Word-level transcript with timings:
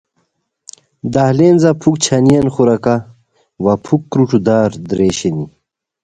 دہلینځہ 1.13 1.71
پُھک 1.81 1.95
چھانیان 2.03 2.47
خوراکہ 2.53 2.95
وا 3.63 3.73
پُھک 3.85 4.01
کروٹو 4.11 4.39
دار 4.47 4.69
درے 4.87 5.09
شینی 5.17 5.45